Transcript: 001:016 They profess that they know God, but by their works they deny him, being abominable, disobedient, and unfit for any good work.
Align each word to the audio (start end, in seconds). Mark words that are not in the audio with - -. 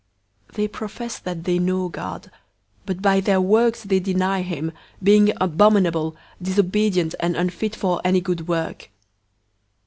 001:016 0.49 0.55
They 0.55 0.67
profess 0.67 1.19
that 1.19 1.43
they 1.43 1.59
know 1.59 1.87
God, 1.87 2.31
but 2.87 3.03
by 3.03 3.19
their 3.19 3.39
works 3.39 3.83
they 3.83 3.99
deny 3.99 4.41
him, 4.41 4.71
being 5.03 5.31
abominable, 5.39 6.15
disobedient, 6.41 7.13
and 7.19 7.35
unfit 7.35 7.75
for 7.75 8.01
any 8.03 8.19
good 8.19 8.47
work. 8.47 8.89